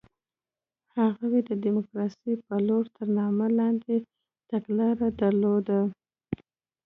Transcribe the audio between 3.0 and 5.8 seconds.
نامه لاندې تګلاره درلوده.